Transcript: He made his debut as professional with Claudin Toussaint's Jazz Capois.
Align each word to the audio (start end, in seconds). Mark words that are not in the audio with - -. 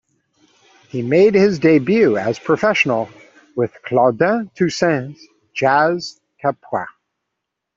He 0.89 1.03
made 1.03 1.35
his 1.35 1.59
debut 1.59 2.17
as 2.17 2.39
professional 2.39 3.07
with 3.55 3.71
Claudin 3.83 4.49
Toussaint's 4.55 5.23
Jazz 5.53 6.19
Capois. 6.43 6.87